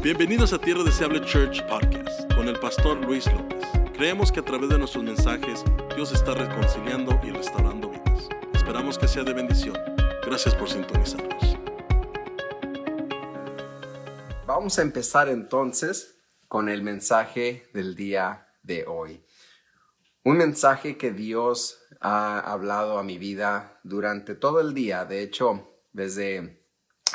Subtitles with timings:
[0.00, 3.66] Bienvenidos a Tierra Deseable Church Podcast con el pastor Luis López.
[3.94, 5.64] Creemos que a través de nuestros mensajes
[5.96, 8.28] Dios está reconciliando y restaurando vidas.
[8.54, 9.76] Esperamos que sea de bendición.
[10.24, 11.58] Gracias por sintonizarnos.
[14.46, 19.24] Vamos a empezar entonces con el mensaje del día de hoy.
[20.22, 25.04] Un mensaje que Dios ha hablado a mi vida durante todo el día.
[25.04, 26.64] De hecho, desde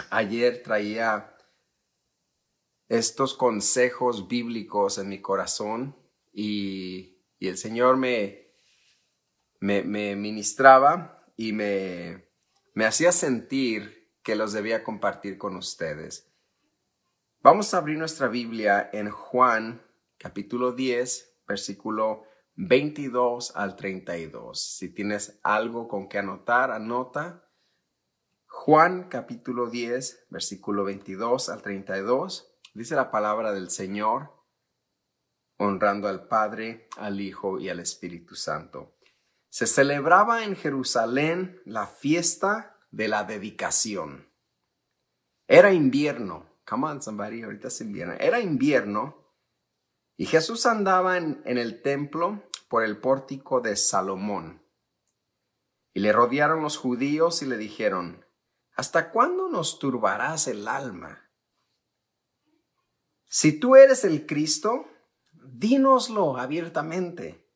[0.09, 1.32] ayer traía
[2.97, 5.95] estos consejos bíblicos en mi corazón
[6.31, 8.53] y, el Señor me,
[9.59, 12.29] me, ministraba y me,
[12.73, 16.31] me hacía sentir que los debía compartir con ustedes.
[17.41, 19.85] Vamos a abrir nuestra Biblia en Juan
[20.17, 22.23] capítulo 10, versículo
[22.55, 24.77] 22 al 32.
[24.77, 27.49] Si tienes algo con que anotar, anota.
[28.45, 32.52] Juan capítulo 10, versículo 22 al 32.
[32.73, 34.33] Dice la palabra del Señor,
[35.57, 38.97] honrando al Padre, al Hijo y al Espíritu Santo.
[39.49, 44.27] Se celebraba en Jerusalén la fiesta de la dedicación.
[45.47, 46.49] Era invierno.
[46.65, 48.15] Come on, somebody, ahorita es invierno.
[48.19, 49.23] Era invierno
[50.17, 54.63] y Jesús andaba en, en el templo por el pórtico de Salomón.
[55.93, 58.25] Y le rodearon los judíos y le dijeron,
[58.75, 61.29] ¿Hasta cuándo nos turbarás el alma?
[63.35, 64.85] Si tú eres el Cristo,
[65.31, 67.49] dínoslo abiertamente.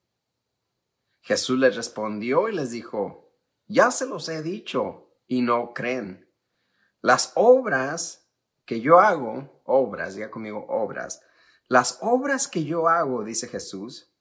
[1.21, 3.31] Jesús les respondió y les dijo,
[3.67, 6.33] ya se los he dicho y no creen.
[7.01, 8.27] Las obras
[8.65, 11.21] que yo hago, obras, diga conmigo, obras,
[11.67, 14.11] las obras que yo hago, dice Jesús,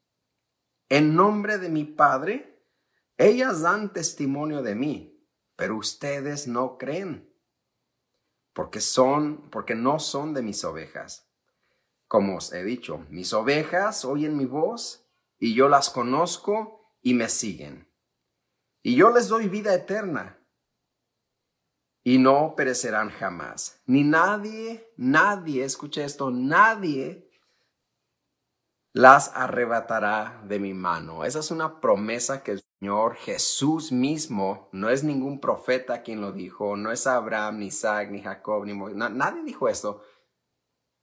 [0.91, 2.63] en nombre de mi Padre,
[3.17, 7.35] ellas dan testimonio de mí, pero ustedes no creen,
[8.53, 11.26] porque son, porque no son de mis ovejas.
[12.09, 15.07] Como os he dicho, mis ovejas oyen mi voz
[15.39, 17.93] y yo las conozco y me siguen.
[18.83, 20.39] Y yo les doy vida eterna
[22.05, 23.83] y no perecerán jamás.
[23.87, 27.29] Ni nadie, nadie, escuche esto, nadie
[28.93, 31.25] las arrebatará de mi mano.
[31.25, 36.31] Esa es una promesa que el Señor Jesús mismo, no es ningún profeta quien lo
[36.31, 40.03] dijo, no es Abraham, ni Isaac, ni Jacob, ni Moisés, nadie dijo esto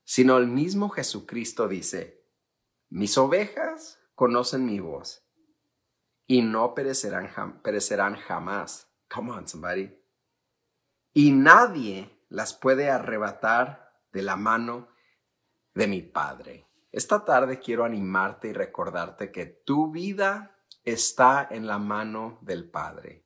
[0.04, 2.22] sino el mismo Jesucristo dice,
[2.90, 5.26] mis ovejas conocen mi voz
[6.26, 8.88] y no perecerán, perecerán jamás.
[9.12, 9.98] Come on, somebody.
[11.12, 14.88] Y nadie las puede arrebatar de la mano
[15.74, 16.66] de mi Padre.
[16.92, 23.23] Esta tarde quiero animarte y recordarte que tu vida está en la mano del Padre.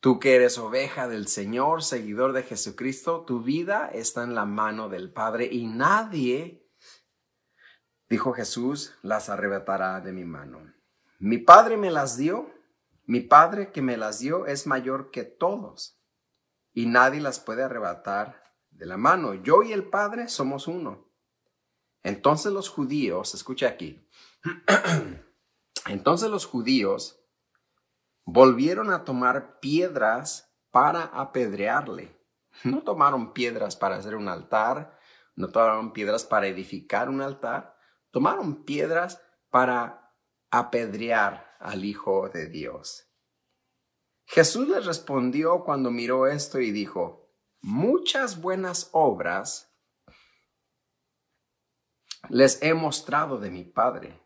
[0.00, 4.88] Tú que eres oveja del Señor, seguidor de Jesucristo, tu vida está en la mano
[4.88, 6.64] del Padre y nadie,
[8.08, 10.72] dijo Jesús, las arrebatará de mi mano.
[11.18, 12.54] Mi Padre me las dio,
[13.06, 16.00] mi Padre que me las dio es mayor que todos
[16.72, 19.34] y nadie las puede arrebatar de la mano.
[19.34, 21.10] Yo y el Padre somos uno.
[22.04, 24.08] Entonces los judíos, escucha aquí,
[25.86, 27.17] entonces los judíos
[28.30, 32.14] volvieron a tomar piedras para apedrearle.
[32.62, 34.98] No tomaron piedras para hacer un altar,
[35.34, 37.74] no tomaron piedras para edificar un altar,
[38.10, 40.14] tomaron piedras para
[40.50, 43.10] apedrear al Hijo de Dios.
[44.26, 49.74] Jesús les respondió cuando miró esto y dijo, muchas buenas obras
[52.28, 54.20] les he mostrado de mi Padre.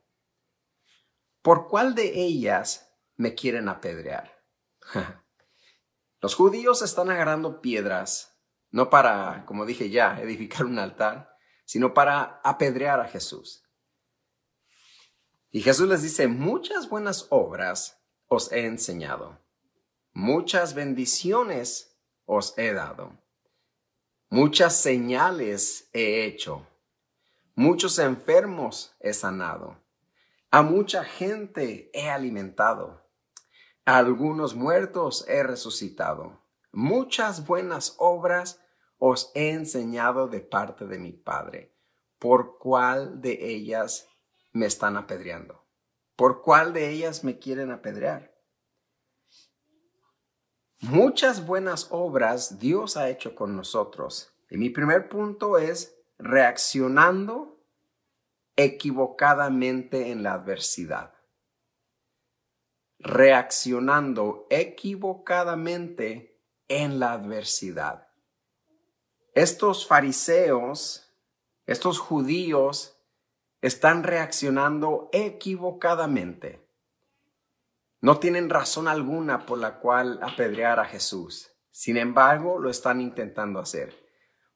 [1.41, 4.43] ¿Por cuál de ellas me quieren apedrear.
[6.21, 8.39] Los judíos están agarrando piedras,
[8.71, 13.65] no para, como dije ya, edificar un altar, sino para apedrear a Jesús.
[15.51, 19.39] Y Jesús les dice, muchas buenas obras os he enseñado,
[20.13, 23.19] muchas bendiciones os he dado,
[24.31, 26.67] muchas señales he hecho,
[27.55, 29.77] muchos enfermos he sanado,
[30.51, 33.02] a mucha gente he alimentado
[33.85, 36.41] algunos muertos he resucitado.
[36.71, 38.61] Muchas buenas obras
[38.99, 41.75] os he enseñado de parte de mi Padre.
[42.19, 44.09] ¿Por cuál de ellas
[44.53, 45.67] me están apedreando?
[46.15, 48.33] ¿Por cuál de ellas me quieren apedrear?
[50.81, 54.33] Muchas buenas obras Dios ha hecho con nosotros.
[54.49, 57.59] Y mi primer punto es reaccionando
[58.55, 61.13] equivocadamente en la adversidad
[63.03, 68.09] reaccionando equivocadamente en la adversidad.
[69.35, 71.11] estos fariseos,
[71.67, 72.99] estos judíos,
[73.63, 76.69] están reaccionando equivocadamente.
[78.01, 81.53] No tienen razón alguna por la cual apedrear a Jesús.
[81.71, 83.97] Sin embargo, lo están intentando hacer.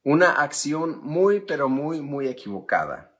[0.02, 3.18] Una acción muy, pero muy, muy equivocada.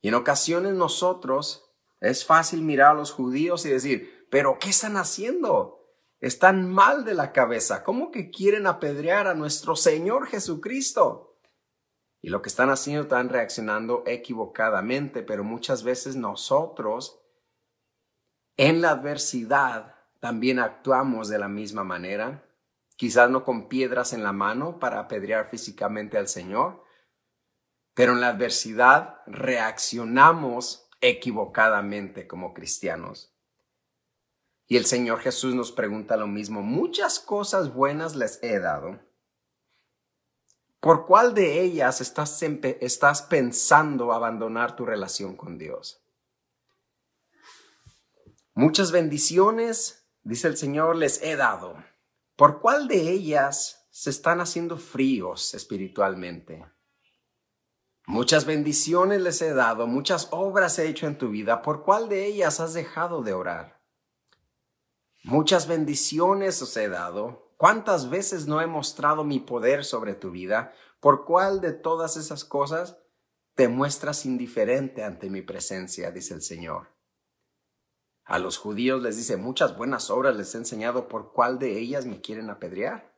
[0.00, 1.68] Y en ocasiones nosotros
[2.00, 5.78] es fácil mirar a los judíos y decir, pero ¿qué están haciendo?
[6.20, 7.84] Están mal de la cabeza.
[7.84, 11.38] ¿Cómo que quieren apedrear a nuestro Señor Jesucristo?
[12.20, 17.20] Y lo que están haciendo están reaccionando equivocadamente, pero muchas veces nosotros
[18.56, 22.44] en la adversidad también actuamos de la misma manera,
[22.96, 26.82] quizás no con piedras en la mano para apedrear físicamente al Señor,
[27.94, 33.37] pero en la adversidad reaccionamos equivocadamente como cristianos.
[34.68, 39.00] Y el Señor Jesús nos pregunta lo mismo, muchas cosas buenas les he dado.
[40.78, 46.04] ¿Por cuál de ellas estás, estás pensando abandonar tu relación con Dios?
[48.52, 51.82] Muchas bendiciones, dice el Señor, les he dado.
[52.36, 56.64] ¿Por cuál de ellas se están haciendo fríos espiritualmente?
[58.06, 61.62] Muchas bendiciones les he dado, muchas obras he hecho en tu vida.
[61.62, 63.77] ¿Por cuál de ellas has dejado de orar?
[65.28, 67.52] Muchas bendiciones os he dado.
[67.58, 70.72] ¿Cuántas veces no he mostrado mi poder sobre tu vida?
[71.00, 72.96] ¿Por cuál de todas esas cosas
[73.54, 76.10] te muestras indiferente ante mi presencia?
[76.12, 76.88] dice el Señor.
[78.24, 82.06] A los judíos les dice, muchas buenas obras les he enseñado, ¿por cuál de ellas
[82.06, 83.14] me quieren apedrear?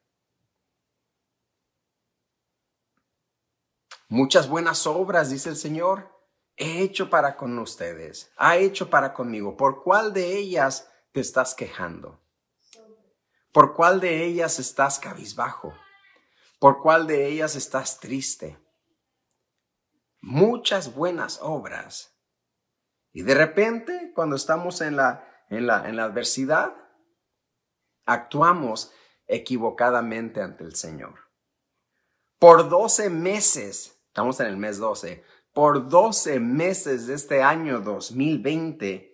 [4.08, 6.10] Muchas buenas obras, dice el Señor,
[6.56, 9.56] he hecho para con ustedes, ha hecho para conmigo.
[9.56, 12.20] ¿Por cuál de ellas te estás quejando?
[13.52, 15.74] ¿Por cuál de ellas estás cabizbajo?
[16.58, 18.58] ¿Por cuál de ellas estás triste?
[20.20, 22.10] Muchas buenas obras
[23.12, 26.74] y de repente, cuando estamos en la, en la, en la adversidad,
[28.04, 28.92] actuamos
[29.26, 31.14] equivocadamente ante el Señor.
[32.38, 39.09] Por 12 meses, estamos en el mes 12, por 12 meses de este año 2020,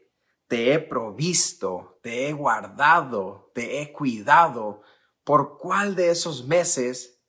[0.48, 4.82] te he provisto, te he guardado, te he cuidado.
[5.24, 7.20] ¿Por cuál de esos meses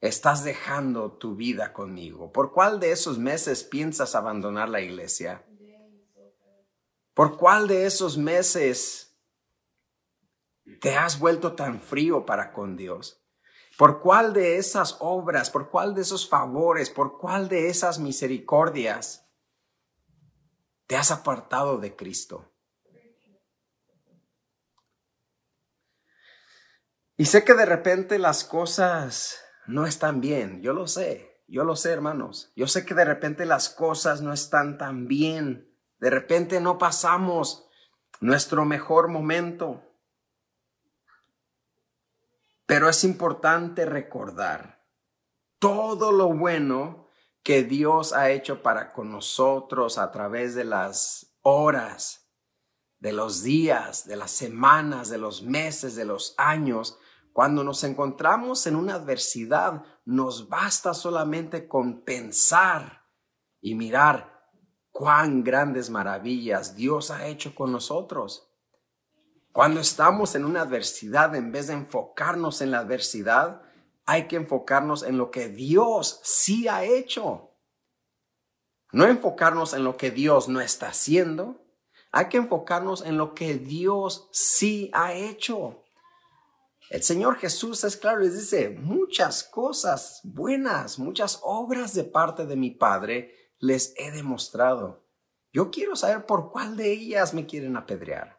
[0.00, 2.32] estás dejando tu vida conmigo?
[2.32, 5.44] ¿Por cuál de esos meses piensas abandonar la iglesia?
[7.14, 9.18] ¿Por cuál de esos meses
[10.80, 13.22] te has vuelto tan frío para con Dios?
[13.78, 19.25] ¿Por cuál de esas obras, por cuál de esos favores, por cuál de esas misericordias
[20.86, 22.52] te has apartado de Cristo?
[27.16, 31.76] Y sé que de repente las cosas no están bien, yo lo sé, yo lo
[31.76, 36.60] sé hermanos, yo sé que de repente las cosas no están tan bien de repente
[36.60, 37.68] no pasamos
[38.20, 39.82] nuestro mejor momento.
[42.66, 44.84] Pero es importante recordar
[45.58, 47.05] todo lo bueno
[47.46, 52.28] que Dios ha hecho para con nosotros a través de las horas,
[52.98, 56.98] de los días, de las semanas, de los meses, de los años.
[57.32, 63.04] Cuando nos encontramos en una adversidad, nos basta solamente con pensar
[63.60, 64.50] y mirar
[64.90, 68.50] cuán grandes maravillas Dios ha hecho con nosotros.
[69.52, 73.62] Cuando estamos en una adversidad, en vez de enfocarnos en la adversidad,
[74.06, 77.50] hay que enfocarnos en lo que Dios sí ha hecho.
[78.92, 81.60] No enfocarnos en lo que Dios no está haciendo.
[82.12, 85.82] Hay que enfocarnos en lo que Dios sí ha hecho.
[86.88, 92.54] El Señor Jesús es claro, les dice, muchas cosas buenas, muchas obras de parte de
[92.54, 95.04] mi Padre les he demostrado.
[95.52, 98.35] Yo quiero saber por cuál de ellas me quieren apedrear.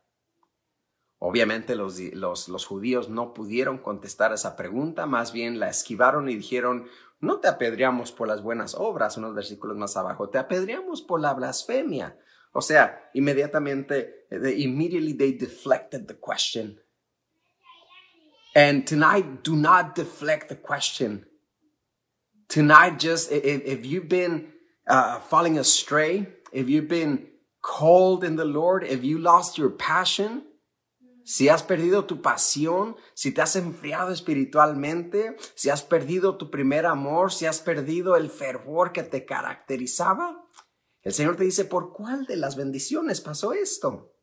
[1.19, 6.87] Obviamente los, los, judíos no pudieron contestar esa pregunta, más bien la esquivaron y dijeron,
[7.19, 11.33] no te apedreamos por las buenas obras, unos versículos más abajo, te apedreamos por la
[11.33, 12.19] blasfemia.
[12.51, 16.79] O sea, inmediatamente, immediately they deflected the question.
[18.55, 21.25] And tonight, do not deflect the question.
[22.47, 24.53] Tonight, just if, if you've been
[24.87, 27.27] uh, falling astray, if you've been
[27.61, 30.43] cold in the Lord, if you lost your passion,
[31.27, 36.85] si has perdido tu pasión, si te has enfriado espiritualmente, si has perdido tu primer
[36.85, 40.47] amor, si has perdido el fervor que te caracterizaba,
[41.01, 44.15] el Señor te dice, ¿por cuál de las bendiciones pasó esto?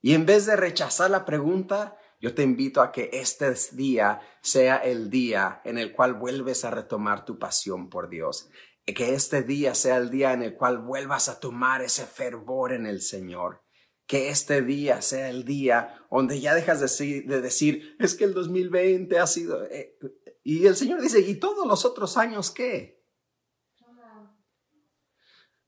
[0.00, 4.78] Y en vez de rechazar la pregunta, yo te invito a que este día sea
[4.78, 8.50] el día en el cual vuelves a retomar tu pasión por Dios.
[8.84, 12.86] Que este día sea el día en el cual vuelvas a tomar ese fervor en
[12.86, 13.67] el Señor.
[14.08, 19.18] Que este día sea el día donde ya dejas de decir, es que el 2020
[19.18, 19.62] ha sido...
[19.66, 19.96] Eh,
[20.42, 22.98] y el Señor dice, ¿y todos los otros años qué?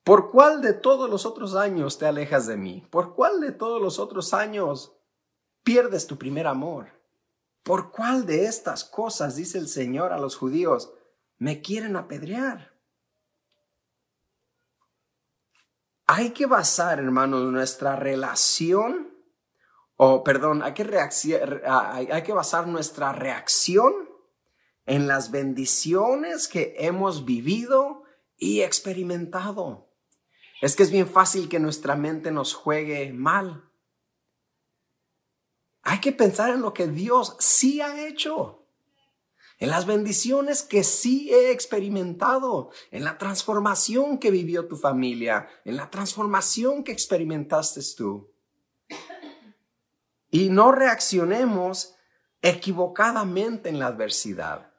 [0.02, 2.84] ¿Por cuál de todos los otros años te alejas de mí?
[2.90, 4.96] ¿Por cuál de todos los otros años
[5.62, 7.00] pierdes tu primer amor?
[7.62, 10.92] ¿Por cuál de estas cosas, dice el Señor a los judíos,
[11.36, 12.69] me quieren apedrear?
[16.12, 19.16] Hay que basar, hermanos, nuestra relación,
[19.94, 23.92] o perdón, hay que, basar nuestra reacción
[24.86, 28.02] en las bendiciones que hemos vivido
[28.36, 29.94] y experimentado.
[30.60, 33.70] Es que es bien fácil que nuestra mente nos juegue mal.
[35.82, 38.59] Hay que pensar en lo que Dios sí ha hecho,
[39.60, 45.76] en las bendiciones que sí he experimentado, en la transformación que vivió tu familia, en
[45.76, 48.32] la transformación que experimentaste tú.
[50.30, 51.94] Y no reaccionemos
[52.40, 54.72] equivocadamente en la adversidad.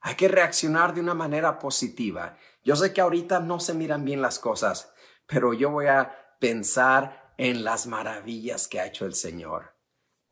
[0.00, 2.36] Hay que reaccionar de una manera positiva.
[2.64, 4.92] Yo sé que ahorita no se miran bien las cosas,
[5.28, 9.77] pero yo voy a pensar en las maravillas que ha hecho el Señor.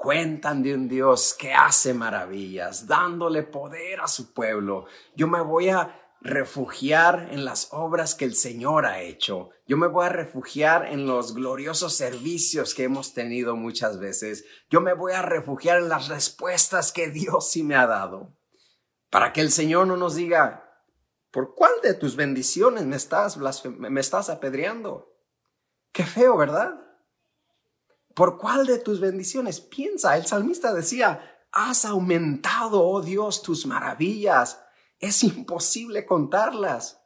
[0.06, 4.86] Cuentan de un Dios que hace maravillas, dándole poder a su pueblo.
[5.16, 9.50] Yo me voy a refugiar en las obras que el Señor ha hecho.
[9.66, 14.44] Yo me voy a refugiar en los gloriosos servicios que hemos tenido muchas veces.
[14.70, 18.32] Yo me voy a refugiar en las respuestas que Dios sí me ha dado.
[19.10, 20.62] Para que el Señor no nos diga,
[21.32, 23.36] ¿Por cuál de tus bendiciones me estás,
[23.66, 25.12] me estás apedreando?
[25.90, 26.85] Qué feo, ¿verdad?
[28.16, 29.60] ¿Por cuál de tus bendiciones?
[29.60, 34.64] Piensa, el salmista decía, has aumentado, oh Dios, tus maravillas.
[34.98, 36.98] Es imposible contarlas.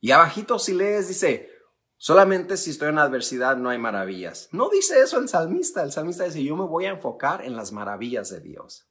[0.00, 1.48] Y abajito si lees dice,
[1.96, 4.48] solamente si estoy en adversidad no hay maravillas.
[4.50, 5.84] No dice eso el salmista.
[5.84, 8.90] El salmista dice, yo me voy a enfocar en las maravillas de Dios.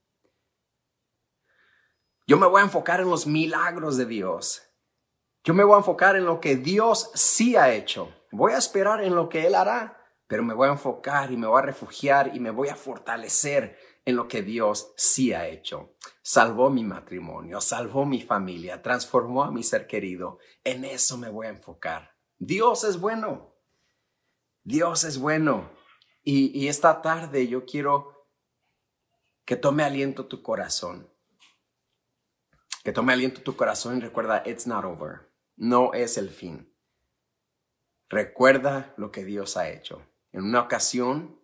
[2.25, 4.61] Yo me voy a enfocar en los milagros de Dios.
[5.43, 8.09] Yo me voy a enfocar en lo que Dios sí ha hecho.
[8.31, 9.96] Voy a esperar en lo que Él hará,
[10.27, 13.77] pero me voy a enfocar y me voy a refugiar y me voy a fortalecer
[14.05, 15.95] en lo que Dios sí ha hecho.
[16.21, 20.39] Salvó mi matrimonio, salvó mi familia, transformó a mi ser querido.
[20.63, 22.15] En eso me voy a enfocar.
[22.37, 23.55] Dios es bueno.
[24.63, 25.71] Dios es bueno.
[26.23, 28.27] Y, esta tarde yo quiero
[29.45, 31.09] que tome aliento tu corazón.
[32.83, 36.73] Que tome aliento tu corazón y recuerda, it's not over no es el fin.
[38.09, 40.07] Recuerda lo que Dios ha hecho.
[40.37, 41.41] En una ocasión,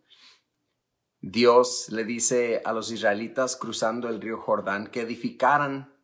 [1.19, 5.97] Dios le dice a los israelitas cruzando el río Jordán que edificaran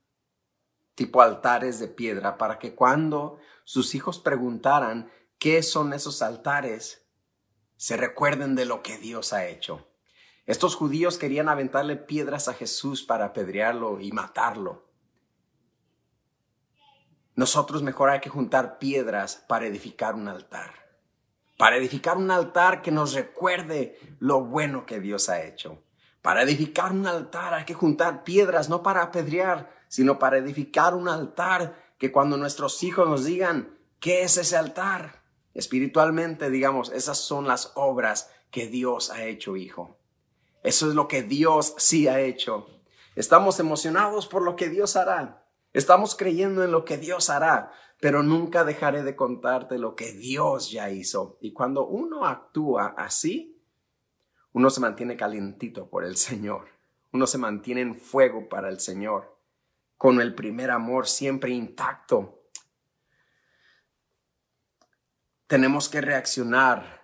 [0.96, 7.06] tipo altares de piedra para que cuando sus hijos preguntaran qué son esos altares,
[7.78, 9.88] se recuerden de lo que Dios ha hecho.
[10.48, 14.90] Estos judíos querían aventarle piedras a Jesús para apedrearlo y matarlo.
[17.36, 20.89] Nosotros mejor hay que juntar piedras para edificar un altar.
[21.60, 25.84] Para edificar un altar que nos recuerde lo bueno que Dios ha hecho.
[26.22, 31.10] Para edificar un altar hay que juntar piedras, no para apedrear, sino para edificar un
[31.10, 35.22] altar que cuando nuestros hijos nos digan, ¿qué es ese altar?
[35.54, 39.98] Espiritualmente, digamos, esas son las obras que Dios ha hecho, hijo.
[40.64, 42.70] Eso es lo que Dios sí ha hecho.
[43.18, 45.44] Estamos emocionados por lo que Dios hará.
[45.74, 50.72] Estamos creyendo en lo que Dios hará, pero nunca dejaré de contarte lo que Dios
[50.72, 51.38] ya hizo.
[51.42, 53.62] Y cuando uno actúa así,
[54.54, 56.68] uno se mantiene calientito por el Señor.
[57.12, 59.38] Uno se mantiene en fuego para el Señor,
[59.98, 62.44] con el primer amor siempre intacto.
[65.48, 67.00] Tenemos que reaccionar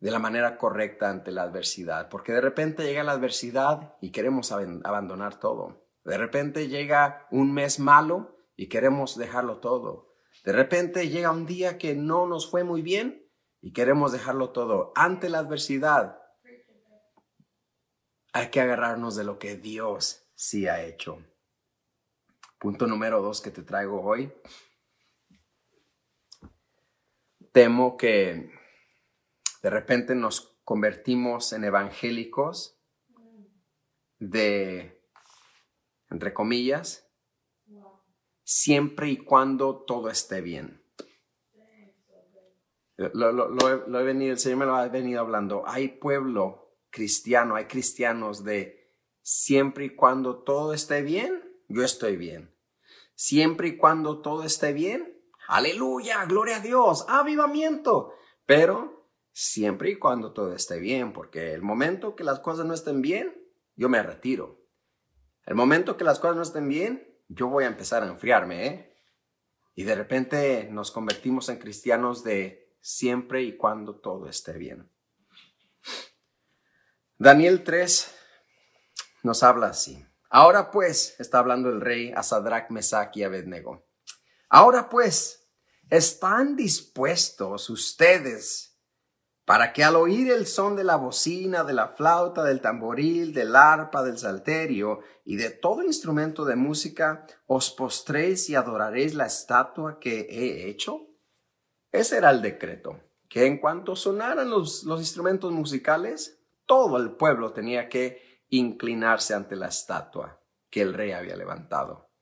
[0.00, 4.52] de la manera correcta ante la adversidad, porque de repente llega la adversidad y queremos
[4.52, 5.86] abandonar todo.
[6.04, 10.13] De repente llega un mes malo y queremos dejarlo todo.
[10.44, 13.26] De repente llega un día que no nos fue muy bien
[13.60, 14.92] y queremos dejarlo todo.
[14.94, 16.20] Ante la adversidad
[18.32, 21.24] hay que agarrarnos de lo que Dios sí ha hecho.
[22.58, 24.32] Punto número dos que te traigo hoy.
[27.52, 28.50] Temo que
[29.62, 32.78] de repente nos convertimos en evangélicos
[34.18, 35.00] de
[36.10, 37.03] entre comillas,
[38.44, 40.82] siempre y cuando todo esté bien.
[42.96, 45.64] Lo, he venido, el Señor me lo ha venido hablando.
[45.66, 48.88] Hay pueblo cristiano, hay cristianos de
[49.20, 52.54] siempre y cuando todo esté bien, yo estoy bien.
[53.16, 58.12] Siempre y cuando todo esté bien, aleluya, gloria a Dios, avivamiento.
[58.46, 63.02] Pero siempre y cuando todo esté bien, porque el momento que las cosas no estén
[63.02, 63.34] bien,
[63.74, 64.60] yo me retiro.
[65.46, 68.96] El momento que las cosas no estén bien, yo voy a empezar a enfriarme, ¿eh?
[69.74, 74.90] Y de repente nos convertimos en cristianos de siempre y cuando todo esté bien.
[77.18, 78.14] Daniel 3
[79.22, 80.06] nos habla así.
[80.30, 83.86] Ahora pues, está hablando el rey a Sadrach, Mesach y Abednego.
[84.48, 85.48] Ahora pues,
[85.90, 88.73] ¿están dispuestos ustedes
[89.44, 93.54] para que al oír el son de la bocina, de la flauta, del tamboril, del
[93.54, 99.98] arpa, del salterio y de todo instrumento de música, os postréis y adoraréis la estatua
[99.98, 101.08] que he hecho?
[101.92, 107.52] Ese era el decreto, que en cuanto sonaran los, los instrumentos musicales, todo el pueblo
[107.52, 112.13] tenía que inclinarse ante la estatua que el rey había levantado.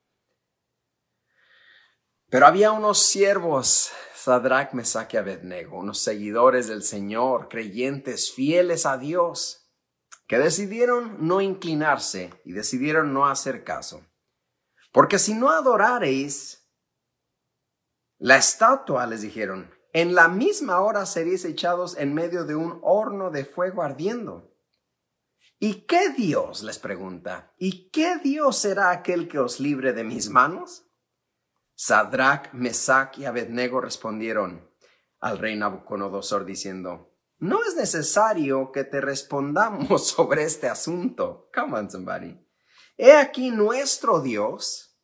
[2.32, 9.70] Pero había unos siervos, Sadrach, Mesach Abednego, unos seguidores del Señor, creyentes, fieles a Dios,
[10.26, 14.06] que decidieron no inclinarse y decidieron no hacer caso.
[14.92, 16.66] Porque si no adorareis
[18.16, 23.30] la estatua, les dijeron, en la misma hora seréis echados en medio de un horno
[23.30, 24.56] de fuego ardiendo.
[25.58, 26.62] ¿Y qué Dios?
[26.62, 27.52] les pregunta.
[27.58, 30.86] ¿Y qué Dios será aquel que os libre de mis manos?
[31.84, 34.70] Sadrach, Mesach y Abednego respondieron
[35.18, 41.50] al rey Nabucodonosor diciendo, no es necesario que te respondamos sobre este asunto.
[41.52, 42.38] Come on, somebody.
[42.96, 44.96] He aquí nuestro Dios,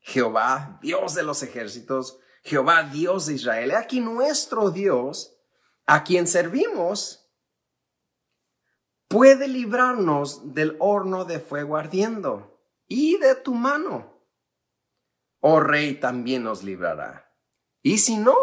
[0.00, 5.38] Jehová, Dios de los ejércitos, Jehová Dios de Israel, aquí nuestro Dios,
[5.86, 7.32] a quien servimos,
[9.08, 14.19] puede librarnos del horno de fuego ardiendo y de tu mano.
[15.40, 17.34] Oh rey, también nos librará.
[17.82, 18.36] Y si no,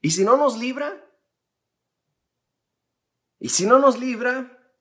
[0.00, 1.04] y si no nos libra,
[3.38, 4.74] y si no nos libra,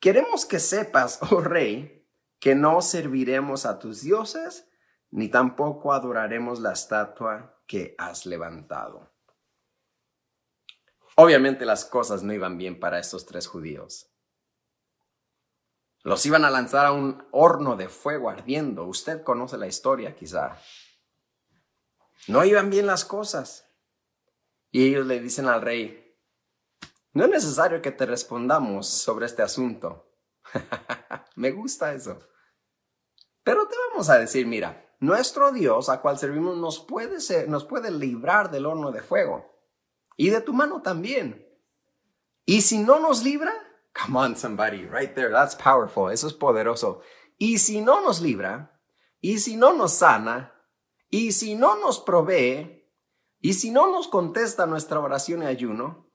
[0.00, 2.06] queremos que sepas, oh rey,
[2.38, 4.68] que no serviremos a tus dioses,
[5.10, 9.12] ni tampoco adoraremos la estatua que has levantado.
[11.16, 14.11] Obviamente las cosas no iban bien para estos tres judíos.
[16.02, 18.84] Los iban a lanzar a un horno de fuego ardiendo.
[18.84, 20.58] Usted conoce la historia quizá.
[22.26, 23.68] No iban bien las cosas.
[24.70, 26.16] Y ellos le dicen al rey,
[27.12, 30.10] no es necesario que te respondamos sobre este asunto.
[31.36, 32.18] Me gusta eso.
[33.44, 37.90] Pero te vamos a decir, mira, nuestro Dios, a cual servimos, nos puede, nos puede
[37.90, 39.52] librar del horno de fuego
[40.16, 41.46] y de tu mano también.
[42.46, 43.52] Y si no nos libra,
[43.92, 47.02] come on somebody, right there, that's powerful, eso es poderoso.
[47.38, 48.80] Y si no nos libra,
[49.20, 50.52] y si no nos sana,
[51.10, 52.88] y si no nos provee,
[53.40, 56.10] y si no nos contesta nuestra oración y ayuno,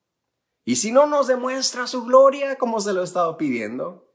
[0.63, 4.11] y si no nos demuestra su gloria como se lo he estado pidiendo,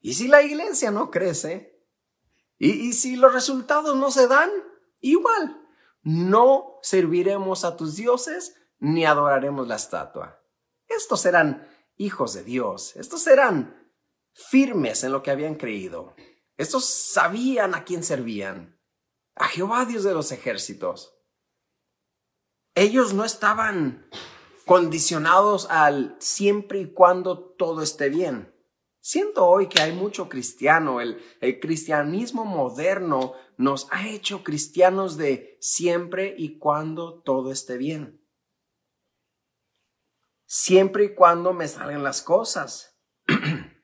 [0.00, 1.76] y si la iglesia no crece,
[2.58, 4.50] y, si los resultados no se dan,
[5.00, 5.60] igual,
[6.02, 10.40] no serviremos a tus dioses ni adoraremos la estatua.
[10.88, 13.92] Estos eran hijos de Dios, estos eran
[14.32, 16.14] firmes en lo que habían creído,
[16.56, 18.80] estos sabían a quién servían,
[19.34, 21.14] a Jehová Dios de los ejércitos.
[22.74, 24.08] Ellos no estaban
[24.66, 28.52] condicionados al siempre y cuando todo esté bien.
[29.00, 31.22] Siento hoy que hay mucho cristiano, el,
[31.60, 38.20] cristianismo moderno nos ha hecho cristianos de siempre y cuando todo esté bien.
[40.46, 42.96] Siempre y cuando me salgan las cosas.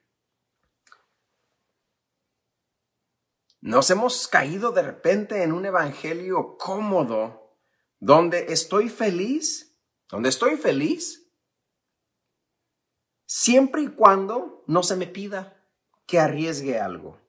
[3.60, 7.58] Nos hemos caído de repente en un evangelio cómodo,
[8.00, 11.32] donde estoy feliz, donde estoy feliz,
[13.24, 15.64] siempre y cuando no se me pida
[16.06, 17.20] que arriesgue algo.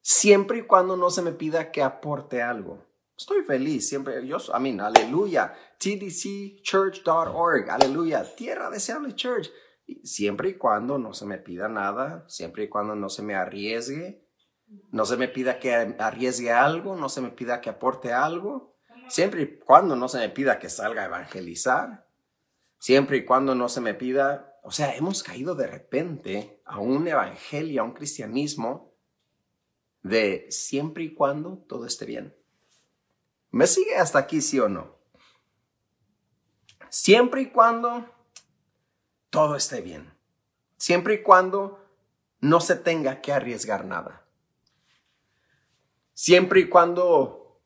[0.00, 2.84] Siempre y cuando no se me pida que aporte algo.
[3.16, 9.50] Estoy feliz, siempre, yo, I mean, aleluya, tdcchurch.org, aleluya, Tierra Deseable Church.
[10.02, 14.26] Siempre y cuando no se me pida nada, siempre y cuando no se me arriesgue,
[14.90, 19.42] no se me pida que arriesgue algo, no se me pida que aporte algo, siempre
[19.42, 22.08] y cuando no se me pida que salga a evangelizar,
[22.78, 27.06] siempre y cuando no se me pida o sea, hemos caído de repente a un
[27.06, 28.96] evangelio, a un cristianismo
[30.02, 32.34] de siempre y cuando todo esté bien.
[33.54, 34.96] ¿Me sigue hasta aquí, sí o no?
[36.88, 38.04] Siempre y cuando
[39.30, 40.12] todo esté bien.
[40.76, 41.78] siempre y cuando
[42.40, 44.24] no se tenga que arriesgar nada.
[46.14, 47.60] Siempre y cuando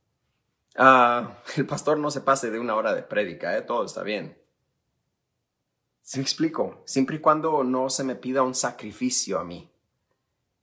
[0.76, 3.62] ah, el pastor no se pase de una hora de prédica, ¿eh?
[3.62, 4.38] todo está bien.
[6.02, 6.82] ¿Se me explico?
[6.84, 9.70] Siempre y cuando no se me pida un sacrificio a mí.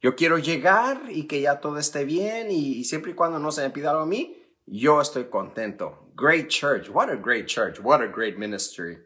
[0.01, 3.63] Yo quiero llegar y que ya todo esté bien y, siempre y cuando no se
[3.63, 6.11] me pida algo a mí, yo estoy contento.
[6.15, 6.89] Great church.
[6.89, 7.79] What a great church.
[7.79, 8.97] What a great ministry.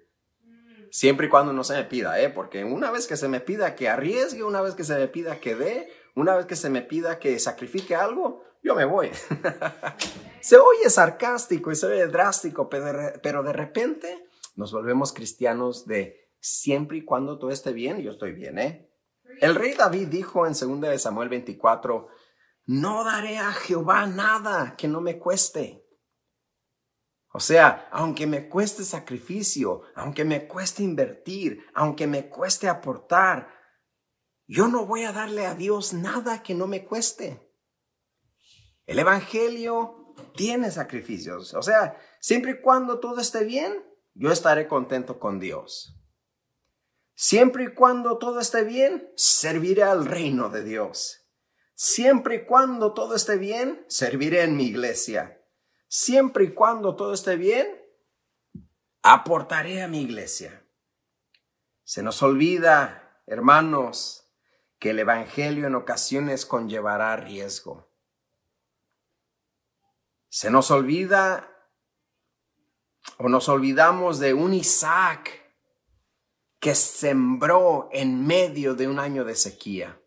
[0.92, 2.30] Siempre y cuando no se me pida, ¿eh?
[2.30, 5.40] Porque una vez que se me pida que arriesgue, una vez que se me pida
[5.40, 9.12] que dé, una vez que se me pida que sacrifique algo, yo me voy.
[10.42, 16.98] se oye sarcástico y se oye drástico, pero de repente nos volvemos cristianos de siempre
[16.98, 18.90] y cuando todo esté bien, yo estoy bien, ¿eh?
[19.42, 22.08] El rey David dijo en 2 Samuel 24,
[22.70, 25.84] no daré a Jehová nada que no me cueste.
[27.34, 33.50] O sea, aunque me cueste sacrificio, aunque me cueste invertir, aunque me cueste aportar,
[34.46, 37.52] yo no voy a darle a Dios nada que no me cueste.
[38.86, 41.56] El Evangelio tiene sacrificios.
[41.56, 46.00] O sea, siempre y cuando todo esté bien, yo estaré contento con Dios.
[47.16, 51.19] Siempre y cuando todo esté bien, serviré al reino de Dios.
[51.82, 55.42] Siempre y cuando todo esté bien, serviré en mi iglesia.
[55.88, 57.74] Siempre y cuando todo esté bien,
[59.02, 60.62] aportaré a mi iglesia.
[61.86, 64.30] Se nos olvida, hermanos,
[64.78, 67.90] que el Evangelio en ocasiones conllevará riesgo.
[70.28, 71.50] Se nos olvida
[73.20, 75.32] o nos olvidamos de un Isaac
[76.60, 79.98] que sembró en medio de un año de sequía.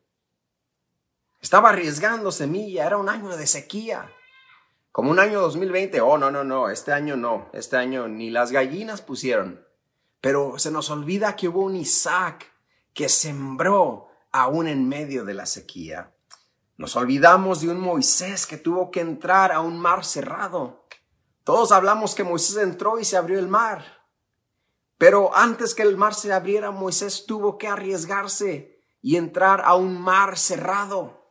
[1.43, 4.09] Estaba arriesgando semilla, era un año de sequía.
[4.93, 8.53] Como un año 2020, oh, no, no, no, este año no, este año ni las
[8.53, 9.67] gallinas pusieron.
[10.21, 12.47] Pero se nos olvida que hubo un Isaac
[12.95, 16.15] que sembró aún en medio de la sequía.
[16.77, 20.87] Nos olvidamos de un Moisés que tuvo que entrar a un mar cerrado.
[21.43, 24.07] Todos hablamos que Moisés entró y se abrió el mar.
[24.97, 30.01] Pero antes que el mar se abriera, Moisés tuvo que arriesgarse y entrar a un
[30.01, 31.22] mar cerrado.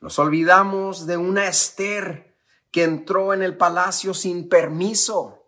[0.00, 2.36] Nos olvidamos de una Esther
[2.70, 5.46] que entró en el palacio sin permiso,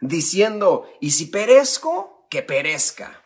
[0.00, 3.24] diciendo, y si perezco, que perezca.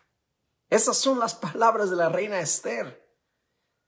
[0.68, 3.08] Esas son las palabras de la reina Esther.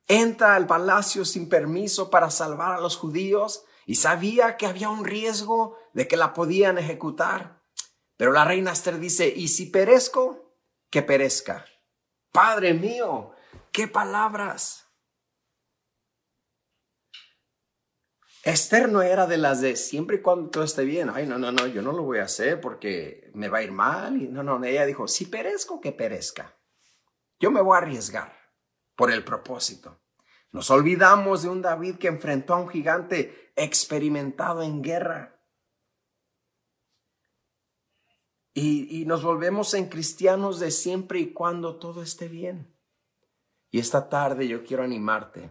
[0.07, 5.05] Entra al palacio sin permiso para salvar a los judíos y sabía que había un
[5.05, 7.63] riesgo de que la podían ejecutar.
[8.17, 10.55] Pero la reina Esther dice, y si perezco,
[10.91, 11.65] que perezca.
[12.31, 13.33] Padre mío,
[13.73, 14.92] qué palabras.
[18.45, 21.11] Esther no era de las de siempre y cuando todo esté bien.
[21.11, 23.73] Ay, no, no, no, yo no lo voy a hacer porque me va a ir
[23.73, 24.21] mal.
[24.21, 26.57] Y no, no, ella dijo, si perezco, que perezca.
[27.39, 28.33] Yo me voy a arriesgar
[28.97, 30.01] por el propósito.
[30.53, 35.41] Nos olvidamos de un David que enfrentó a un gigante experimentado en guerra.
[38.55, 42.77] Y, nos volvemos en cristianos de siempre y cuando todo esté bien.
[43.71, 45.51] Y esta tarde yo quiero animarte.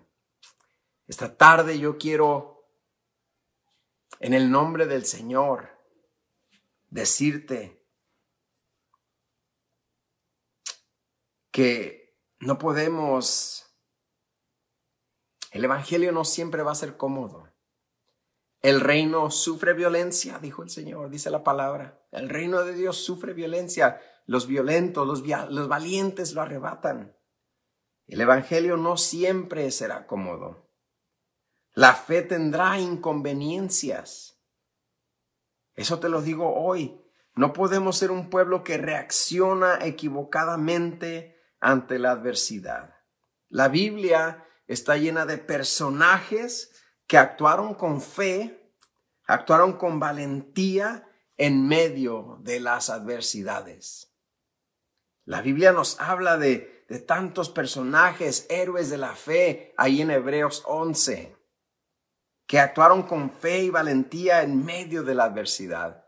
[1.08, 2.51] Esta tarde yo quiero,
[4.22, 5.70] en el nombre del Señor,
[6.90, 7.84] decirte
[11.52, 13.66] que no podemos,
[15.50, 17.52] el Evangelio no siempre va a ser cómodo.
[18.62, 22.06] El reino sufre violencia, dijo el Señor, dice la palabra.
[22.12, 24.00] El reino de Dios sufre violencia.
[24.28, 27.18] Los violentos, los, los valientes lo arrebatan.
[28.06, 30.71] El Evangelio no siempre será cómodo.
[31.74, 34.38] La fe tendrá inconveniencias.
[35.74, 37.02] Eso te lo digo hoy.
[37.34, 42.96] No podemos ser un pueblo que reacciona equivocadamente ante la adversidad.
[43.48, 46.72] La Biblia está llena de personajes
[47.08, 48.76] que actuaron con fe,
[49.26, 51.08] actuaron con valentía
[51.38, 54.14] en medio de las adversidades.
[55.24, 60.64] La Biblia nos habla de, de tantos personajes, héroes de la fe, ahí en Hebreos
[60.66, 61.41] 11,
[62.52, 66.06] que actuaron con fe y valentía en medio de la adversidad.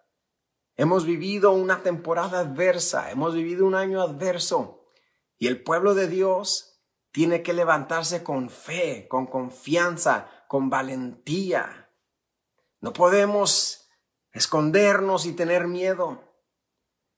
[0.75, 4.89] Hemos vivido una temporada adversa, hemos vivido un año adverso.
[5.38, 11.89] Y el pueblo de Dios tiene que levantarse con fe, con confianza, con valentía.
[12.82, 13.88] No podemos
[14.34, 16.25] escondernos y tener miedo.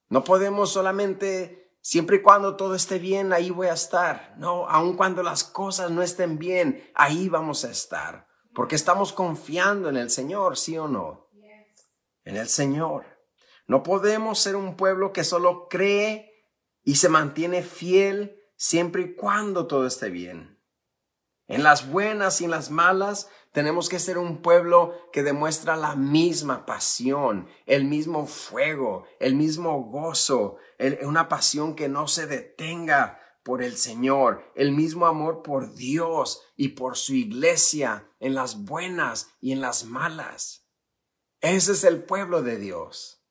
[0.07, 4.35] No podemos solamente, siempre y cuando todo esté bien, ahí voy a estar.
[4.37, 8.34] No, aun cuando las cosas no estén bien, ahí vamos a estar.
[8.55, 11.29] Porque estamos confiando en el Señor, ¿sí o no?
[12.23, 13.05] En el Señor.
[13.67, 16.31] No podemos ser un pueblo que solo cree
[16.81, 20.57] y se mantiene fiel siempre y cuando todo esté bien.
[21.47, 25.95] En las buenas y en las malas, tenemos que ser un pueblo que demuestra la
[25.95, 30.57] misma pasión, el mismo fuego, el mismo gozo,
[31.03, 36.69] una pasión que no se detenga por el Señor, el mismo amor por Dios y
[36.69, 40.67] por su iglesia en las buenas y en las malas.
[41.41, 43.23] Ese es el pueblo de Dios.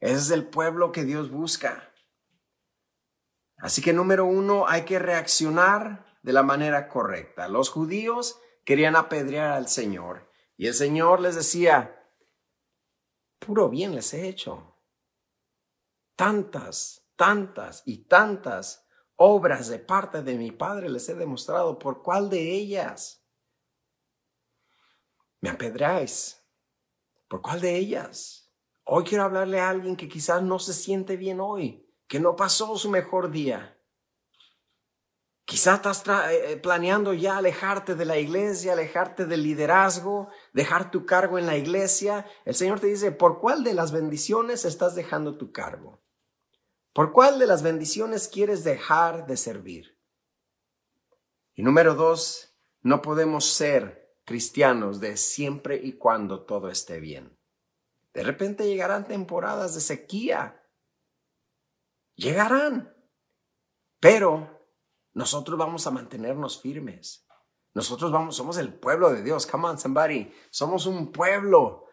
[0.00, 1.90] Ese es el pueblo que Dios busca.
[3.56, 7.48] Así que número uno, hay que reaccionar de la manera correcta.
[7.48, 12.06] Los judíos querían apedrear al Señor y el Señor les decía,
[13.38, 14.76] puro bien les he hecho.
[16.16, 18.83] Tantas, tantas y tantas
[19.16, 21.78] obras de parte de mi Padre les he demostrado.
[21.78, 23.24] ¿Por cuál de ellas?
[25.40, 26.42] Me apedreáis.
[27.28, 28.52] ¿Por cuál de ellas?
[28.84, 32.76] Hoy quiero hablarle a alguien que quizás no se siente bien hoy, que no pasó
[32.76, 33.78] su mejor día.
[35.46, 41.04] Quizás estás eh, eh, planeando ya alejarte de la iglesia, alejarte del liderazgo, dejar tu
[41.04, 42.26] cargo en la iglesia.
[42.44, 46.03] El Señor te dice, ¿por cuál de las bendiciones estás dejando tu cargo?
[46.94, 49.98] ¿Por cuál de las bendiciones quieres dejar de servir?
[51.56, 57.36] Y número dos, no podemos ser cristianos de siempre y cuando todo esté bien.
[58.12, 60.64] De repente llegarán temporadas de sequía.
[62.14, 62.94] Llegarán.
[63.98, 64.60] Pero
[65.14, 67.26] nosotros vamos a mantenernos firmes.
[67.72, 69.48] Nosotros vamos, somos el pueblo de Dios.
[69.48, 70.32] Come on, somebody.
[70.50, 71.86] Somos un pueblo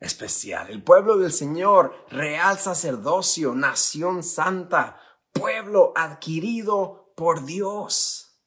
[0.00, 5.00] especial, el pueblo del Señor, real sacerdocio, nación santa,
[5.32, 8.40] pueblo adquirido por Dios.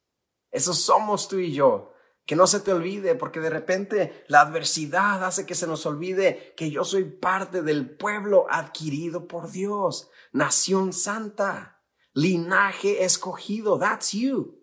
[0.50, 1.90] Eso somos tú y yo.
[2.26, 6.54] Que no se te olvide, porque de repente la adversidad hace que se nos olvide
[6.56, 11.82] que yo soy parte del pueblo adquirido por Dios, nación santa
[12.14, 13.78] linaje escogido.
[13.80, 14.60] That's you.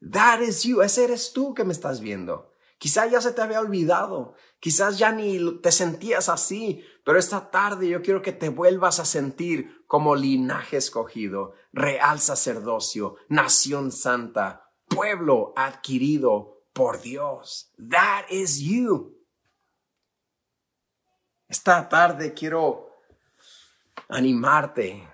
[0.00, 0.82] That is you.
[0.82, 2.54] Ese eres tú que me estás viendo.
[2.78, 4.34] Quizás ya se te había olvidado.
[4.60, 6.84] Quizás ya ni te sentías así.
[7.04, 13.16] Pero esta tarde yo quiero que te vuelvas a sentir como linaje escogido, real sacerdocio,
[13.28, 17.72] nación santa, pueblo adquirido por Dios.
[17.90, 19.18] That is you.
[21.48, 22.90] Esta tarde quiero
[24.08, 25.08] animarte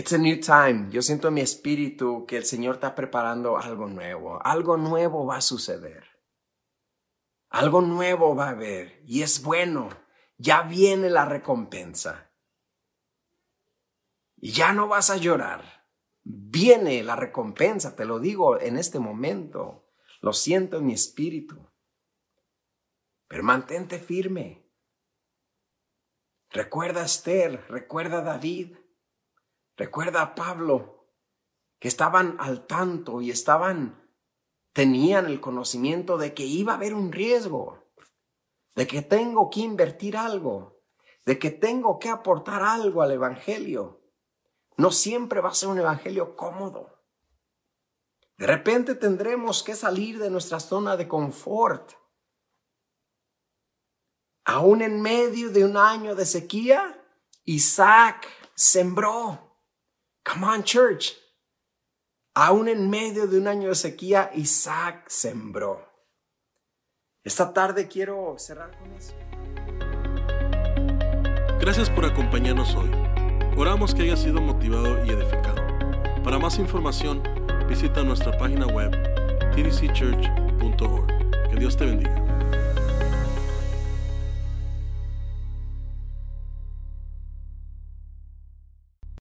[0.00, 0.88] It's a new time.
[0.90, 4.40] Yo siento en mi espíritu que el Señor está preparando algo nuevo.
[4.42, 6.04] Algo nuevo va a suceder.
[7.50, 9.02] Algo nuevo va a haber.
[9.04, 9.90] Y es bueno.
[10.38, 12.32] Ya viene la recompensa.
[14.38, 15.86] Y ya no vas a llorar.
[16.22, 19.92] Viene la recompensa, te lo digo en este momento.
[20.22, 21.70] Lo siento en mi espíritu.
[23.28, 24.66] Pero mantente firme.
[26.48, 28.79] Recuerda a Esther, recuerda a David.
[29.80, 31.06] Recuerda a Pablo,
[31.78, 34.12] que estaban al tanto y estaban,
[34.74, 37.82] tenían el conocimiento de que iba a haber un riesgo,
[38.74, 40.82] de que tengo que invertir algo,
[41.24, 44.02] de que tengo que aportar algo al Evangelio.
[44.76, 47.02] No siempre va a ser un Evangelio cómodo.
[48.36, 51.92] De repente tendremos que salir de nuestra zona de confort.
[54.44, 57.02] Aún en medio de un año de sequía,
[57.44, 59.49] Isaac sembró.
[60.24, 61.12] Come on, church.
[62.34, 65.88] Aún en medio de un año de sequía, Isaac sembró.
[67.24, 69.14] Esta tarde quiero cerrar con eso.
[71.60, 72.90] Gracias por acompañarnos hoy.
[73.56, 75.60] Oramos que haya sido motivado y edificado.
[76.24, 77.22] Para más información,
[77.68, 78.90] visita nuestra página web
[79.54, 81.06] tdcchurch.org.
[81.50, 82.29] Que Dios te bendiga.